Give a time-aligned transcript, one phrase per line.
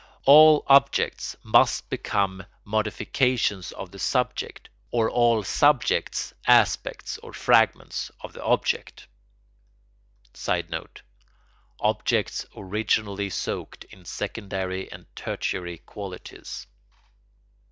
[0.25, 8.33] All objects must become modifications of the subject or all subjects aspects or fragments of
[8.33, 9.05] the object.
[10.33, 11.03] [Sidenote:
[11.79, 16.65] Objects originally soaked in secondary and tertiary qualities.